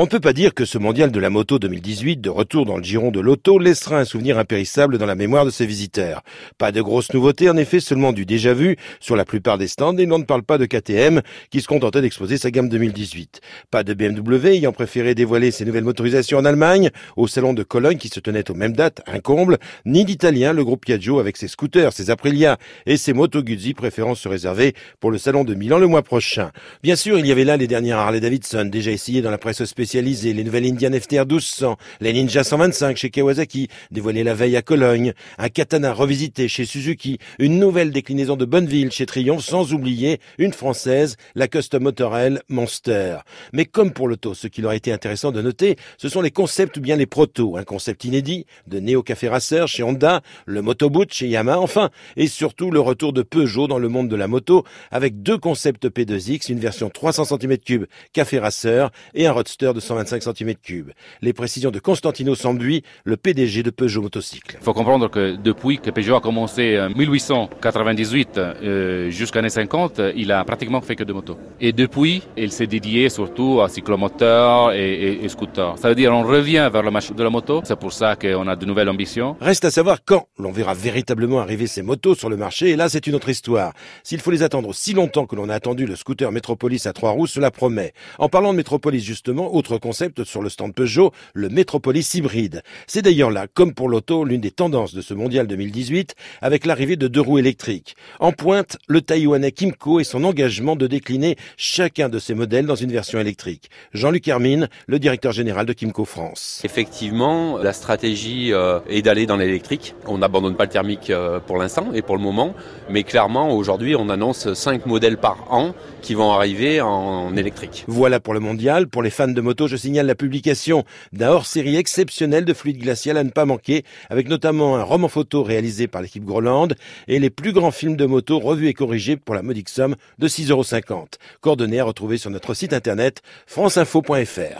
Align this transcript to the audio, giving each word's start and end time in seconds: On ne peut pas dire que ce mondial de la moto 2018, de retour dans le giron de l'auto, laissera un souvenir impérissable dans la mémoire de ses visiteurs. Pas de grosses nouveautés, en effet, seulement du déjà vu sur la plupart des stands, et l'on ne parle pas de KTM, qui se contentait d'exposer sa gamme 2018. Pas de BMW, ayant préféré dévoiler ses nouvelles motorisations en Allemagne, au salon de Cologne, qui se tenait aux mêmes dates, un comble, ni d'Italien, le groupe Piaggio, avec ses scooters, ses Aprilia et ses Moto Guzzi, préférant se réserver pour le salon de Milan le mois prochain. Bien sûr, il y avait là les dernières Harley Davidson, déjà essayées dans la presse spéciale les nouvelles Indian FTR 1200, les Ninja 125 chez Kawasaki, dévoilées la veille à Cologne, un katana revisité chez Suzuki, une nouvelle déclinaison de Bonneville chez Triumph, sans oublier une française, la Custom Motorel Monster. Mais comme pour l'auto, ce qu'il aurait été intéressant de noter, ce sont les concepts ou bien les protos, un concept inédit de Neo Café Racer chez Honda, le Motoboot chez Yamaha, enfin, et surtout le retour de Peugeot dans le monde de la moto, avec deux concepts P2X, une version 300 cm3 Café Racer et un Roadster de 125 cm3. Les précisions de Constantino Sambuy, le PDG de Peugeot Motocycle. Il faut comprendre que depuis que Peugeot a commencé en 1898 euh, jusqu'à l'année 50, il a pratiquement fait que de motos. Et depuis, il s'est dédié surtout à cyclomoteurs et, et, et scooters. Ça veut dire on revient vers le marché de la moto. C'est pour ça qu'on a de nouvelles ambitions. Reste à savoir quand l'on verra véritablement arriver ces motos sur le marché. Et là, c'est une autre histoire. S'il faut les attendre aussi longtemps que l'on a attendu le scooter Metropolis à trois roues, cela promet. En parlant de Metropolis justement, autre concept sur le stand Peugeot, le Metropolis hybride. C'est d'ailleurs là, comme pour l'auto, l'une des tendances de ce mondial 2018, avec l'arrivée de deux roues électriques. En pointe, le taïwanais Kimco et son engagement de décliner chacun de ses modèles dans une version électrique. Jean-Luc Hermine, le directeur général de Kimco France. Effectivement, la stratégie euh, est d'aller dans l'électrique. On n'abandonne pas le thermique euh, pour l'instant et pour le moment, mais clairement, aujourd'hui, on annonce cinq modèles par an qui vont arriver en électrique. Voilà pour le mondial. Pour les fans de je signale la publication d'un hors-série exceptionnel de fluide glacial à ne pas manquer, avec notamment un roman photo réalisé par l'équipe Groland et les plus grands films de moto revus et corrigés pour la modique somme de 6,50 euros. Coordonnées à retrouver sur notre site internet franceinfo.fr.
On 0.00 0.02
ne 0.02 0.08
peut 0.08 0.20
pas 0.20 0.32
dire 0.32 0.54
que 0.54 0.64
ce 0.64 0.78
mondial 0.78 1.10
de 1.10 1.18
la 1.18 1.28
moto 1.28 1.58
2018, 1.58 2.20
de 2.20 2.30
retour 2.30 2.66
dans 2.66 2.76
le 2.76 2.84
giron 2.84 3.10
de 3.10 3.18
l'auto, 3.18 3.58
laissera 3.58 3.98
un 3.98 4.04
souvenir 4.04 4.38
impérissable 4.38 4.96
dans 4.96 5.06
la 5.06 5.16
mémoire 5.16 5.44
de 5.44 5.50
ses 5.50 5.66
visiteurs. 5.66 6.22
Pas 6.56 6.70
de 6.70 6.80
grosses 6.80 7.12
nouveautés, 7.12 7.50
en 7.50 7.56
effet, 7.56 7.80
seulement 7.80 8.12
du 8.12 8.24
déjà 8.24 8.54
vu 8.54 8.76
sur 9.00 9.16
la 9.16 9.24
plupart 9.24 9.58
des 9.58 9.66
stands, 9.66 9.96
et 9.96 10.06
l'on 10.06 10.20
ne 10.20 10.24
parle 10.24 10.44
pas 10.44 10.56
de 10.56 10.66
KTM, 10.66 11.20
qui 11.50 11.60
se 11.60 11.66
contentait 11.66 12.00
d'exposer 12.00 12.38
sa 12.38 12.52
gamme 12.52 12.68
2018. 12.68 13.40
Pas 13.72 13.82
de 13.82 13.92
BMW, 13.92 14.46
ayant 14.50 14.70
préféré 14.70 15.16
dévoiler 15.16 15.50
ses 15.50 15.64
nouvelles 15.64 15.82
motorisations 15.82 16.38
en 16.38 16.44
Allemagne, 16.44 16.90
au 17.16 17.26
salon 17.26 17.52
de 17.52 17.64
Cologne, 17.64 17.98
qui 17.98 18.06
se 18.06 18.20
tenait 18.20 18.52
aux 18.52 18.54
mêmes 18.54 18.76
dates, 18.76 19.02
un 19.08 19.18
comble, 19.18 19.58
ni 19.84 20.04
d'Italien, 20.04 20.52
le 20.52 20.64
groupe 20.64 20.84
Piaggio, 20.84 21.18
avec 21.18 21.36
ses 21.36 21.48
scooters, 21.48 21.92
ses 21.92 22.10
Aprilia 22.10 22.56
et 22.86 22.98
ses 22.98 23.14
Moto 23.14 23.42
Guzzi, 23.42 23.74
préférant 23.74 24.14
se 24.14 24.28
réserver 24.28 24.74
pour 25.00 25.10
le 25.10 25.18
salon 25.18 25.42
de 25.42 25.54
Milan 25.54 25.78
le 25.78 25.88
mois 25.88 26.02
prochain. 26.02 26.52
Bien 26.84 26.94
sûr, 26.94 27.18
il 27.18 27.26
y 27.26 27.32
avait 27.32 27.42
là 27.42 27.56
les 27.56 27.66
dernières 27.66 27.98
Harley 27.98 28.20
Davidson, 28.20 28.66
déjà 28.66 28.92
essayées 28.92 29.22
dans 29.22 29.32
la 29.32 29.38
presse 29.38 29.64
spéciale 29.64 29.87
les 29.94 30.44
nouvelles 30.44 30.66
Indian 30.66 30.92
FTR 30.92 31.24
1200, 31.24 31.76
les 32.00 32.12
Ninja 32.12 32.44
125 32.44 32.96
chez 32.96 33.10
Kawasaki, 33.10 33.68
dévoilées 33.90 34.22
la 34.22 34.34
veille 34.34 34.56
à 34.56 34.62
Cologne, 34.62 35.14
un 35.38 35.48
katana 35.48 35.94
revisité 35.94 36.46
chez 36.46 36.66
Suzuki, 36.66 37.18
une 37.38 37.58
nouvelle 37.58 37.90
déclinaison 37.90 38.36
de 38.36 38.44
Bonneville 38.44 38.90
chez 38.92 39.06
Triumph, 39.06 39.40
sans 39.40 39.72
oublier 39.72 40.20
une 40.36 40.52
française, 40.52 41.16
la 41.34 41.48
Custom 41.48 41.84
Motorel 41.84 42.42
Monster. 42.48 43.18
Mais 43.52 43.64
comme 43.64 43.92
pour 43.92 44.08
l'auto, 44.08 44.34
ce 44.34 44.46
qu'il 44.46 44.66
aurait 44.66 44.76
été 44.76 44.92
intéressant 44.92 45.32
de 45.32 45.40
noter, 45.40 45.76
ce 45.96 46.08
sont 46.08 46.20
les 46.20 46.30
concepts 46.30 46.76
ou 46.76 46.80
bien 46.80 46.96
les 46.96 47.06
protos, 47.06 47.56
un 47.56 47.64
concept 47.64 48.04
inédit 48.04 48.44
de 48.66 48.80
Neo 48.80 49.02
Café 49.02 49.28
Racer 49.28 49.66
chez 49.68 49.82
Honda, 49.82 50.20
le 50.44 50.60
Motoboot 50.60 51.10
chez 51.12 51.28
Yamaha, 51.28 51.60
enfin, 51.60 51.88
et 52.16 52.26
surtout 52.26 52.70
le 52.70 52.80
retour 52.80 53.14
de 53.14 53.22
Peugeot 53.22 53.68
dans 53.68 53.78
le 53.78 53.88
monde 53.88 54.08
de 54.08 54.16
la 54.16 54.28
moto, 54.28 54.64
avec 54.90 55.22
deux 55.22 55.38
concepts 55.38 55.88
P2X, 55.88 56.52
une 56.52 56.60
version 56.60 56.90
300 56.90 57.22
cm3 57.24 57.86
Café 58.12 58.38
Racer 58.38 58.90
et 59.14 59.26
un 59.26 59.32
Roadster 59.32 59.72
de 59.74 59.77
125 59.80 60.22
cm3. 60.22 60.84
Les 61.22 61.32
précisions 61.32 61.70
de 61.70 61.78
Constantino 61.78 62.34
Sambuy, 62.34 62.82
le 63.04 63.16
PDG 63.16 63.62
de 63.62 63.70
Peugeot 63.70 64.02
Motocycle. 64.02 64.56
Il 64.60 64.64
faut 64.64 64.74
comprendre 64.74 65.08
que 65.08 65.36
depuis 65.36 65.78
que 65.78 65.90
Peugeot 65.90 66.16
a 66.16 66.20
commencé 66.20 66.78
en 66.80 66.90
1898 66.90 68.38
euh, 68.38 69.10
jusqu'à 69.10 69.38
l'année 69.38 69.48
50, 69.50 70.00
il 70.16 70.32
a 70.32 70.44
pratiquement 70.44 70.80
fait 70.80 70.96
que 70.96 71.04
de 71.04 71.12
motos. 71.12 71.38
Et 71.60 71.72
depuis, 71.72 72.22
il 72.36 72.52
s'est 72.52 72.66
dédié 72.66 73.08
surtout 73.08 73.60
à 73.60 73.68
cyclomoteurs 73.68 74.72
et, 74.72 74.92
et, 74.92 75.24
et 75.24 75.28
scooters. 75.28 75.78
Ça 75.78 75.88
veut 75.88 75.94
dire 75.94 76.12
on 76.12 76.22
revient 76.22 76.68
vers 76.72 76.82
le 76.82 76.90
marché 76.90 77.14
de 77.14 77.22
la 77.22 77.30
moto. 77.30 77.60
C'est 77.64 77.78
pour 77.78 77.92
ça 77.92 78.16
qu'on 78.16 78.46
a 78.48 78.56
de 78.56 78.66
nouvelles 78.66 78.88
ambitions. 78.88 79.36
Reste 79.40 79.64
à 79.64 79.70
savoir 79.70 79.98
quand 80.04 80.26
l'on 80.38 80.52
verra 80.52 80.74
véritablement 80.74 81.40
arriver 81.40 81.66
ces 81.66 81.82
motos 81.82 82.14
sur 82.14 82.28
le 82.28 82.36
marché. 82.36 82.70
Et 82.70 82.76
là, 82.76 82.88
c'est 82.88 83.06
une 83.06 83.14
autre 83.14 83.28
histoire. 83.28 83.72
S'il 84.02 84.20
faut 84.20 84.30
les 84.30 84.42
attendre 84.42 84.68
aussi 84.68 84.92
longtemps 84.94 85.26
que 85.26 85.36
l'on 85.36 85.48
a 85.48 85.54
attendu 85.54 85.86
le 85.86 85.96
scooter 85.96 86.32
Metropolis 86.32 86.86
à 86.86 86.92
trois 86.92 87.10
roues, 87.10 87.26
cela 87.26 87.50
promet. 87.50 87.92
En 88.18 88.28
parlant 88.28 88.52
de 88.52 88.56
Metropolis 88.56 89.04
justement, 89.04 89.54
autre 89.58 89.78
concept 89.78 90.24
sur 90.24 90.40
le 90.40 90.48
stand 90.48 90.72
Peugeot, 90.74 91.12
le 91.34 91.48
Metropolis 91.48 92.14
hybride. 92.14 92.62
C'est 92.86 93.02
d'ailleurs 93.02 93.30
là, 93.30 93.46
comme 93.52 93.74
pour 93.74 93.88
l'auto, 93.88 94.24
l'une 94.24 94.40
des 94.40 94.50
tendances 94.50 94.94
de 94.94 95.00
ce 95.00 95.14
mondial 95.14 95.46
2018, 95.46 96.14
avec 96.40 96.64
l'arrivée 96.64 96.96
de 96.96 97.08
deux 97.08 97.20
roues 97.20 97.38
électriques. 97.38 97.96
En 98.20 98.32
pointe, 98.32 98.78
le 98.86 99.00
taïwanais 99.02 99.52
Kimco 99.52 99.98
et 100.00 100.04
son 100.04 100.24
engagement 100.24 100.76
de 100.76 100.86
décliner 100.86 101.36
chacun 101.56 102.08
de 102.08 102.18
ses 102.18 102.34
modèles 102.34 102.66
dans 102.66 102.76
une 102.76 102.92
version 102.92 103.18
électrique. 103.18 103.68
Jean-Luc 103.92 104.28
Hermine, 104.28 104.68
le 104.86 104.98
directeur 104.98 105.32
général 105.32 105.66
de 105.66 105.72
Kimco 105.72 106.04
France. 106.04 106.62
Effectivement, 106.64 107.58
la 107.58 107.72
stratégie 107.72 108.52
euh, 108.52 108.78
est 108.88 109.02
d'aller 109.02 109.26
dans 109.26 109.36
l'électrique. 109.36 109.94
On 110.06 110.18
n'abandonne 110.18 110.54
pas 110.54 110.64
le 110.64 110.70
thermique 110.70 111.10
euh, 111.10 111.40
pour 111.40 111.58
l'instant 111.58 111.92
et 111.92 112.02
pour 112.02 112.16
le 112.16 112.22
moment, 112.22 112.54
mais 112.88 113.02
clairement, 113.02 113.50
aujourd'hui, 113.50 113.96
on 113.96 114.08
annonce 114.08 114.52
cinq 114.54 114.86
modèles 114.86 115.16
par 115.16 115.52
an 115.52 115.74
qui 116.00 116.14
vont 116.14 116.30
arriver 116.30 116.80
en 116.80 117.36
électrique. 117.36 117.84
Voilà 117.88 118.20
pour 118.20 118.34
le 118.34 118.40
mondial. 118.40 118.86
Pour 118.86 119.02
les 119.02 119.10
fans 119.10 119.28
de 119.28 119.40
je 119.66 119.76
signale 119.76 120.06
la 120.06 120.14
publication 120.14 120.84
d'un 121.12 121.28
hors-série 121.28 121.76
exceptionnel 121.76 122.44
de 122.44 122.54
fluide 122.54 122.78
glacial 122.78 123.16
à 123.16 123.24
ne 123.24 123.30
pas 123.30 123.44
manquer, 123.44 123.84
avec 124.10 124.28
notamment 124.28 124.76
un 124.76 124.82
roman 124.82 125.08
photo 125.08 125.42
réalisé 125.42 125.86
par 125.86 126.02
l'équipe 126.02 126.24
Groland 126.24 126.68
et 127.06 127.18
les 127.18 127.30
plus 127.30 127.52
grands 127.52 127.70
films 127.70 127.96
de 127.96 128.06
moto 128.06 128.38
revus 128.38 128.68
et 128.68 128.74
corrigés 128.74 129.16
pour 129.16 129.34
la 129.34 129.42
modique 129.42 129.68
somme 129.68 129.96
de 130.18 130.28
6,50 130.28 130.90
euros. 130.90 131.06
Coordonnées 131.40 131.80
à 131.80 131.84
retrouver 131.84 132.18
sur 132.18 132.30
notre 132.30 132.54
site 132.54 132.72
internet 132.72 133.22
franceinfo.fr. 133.46 134.56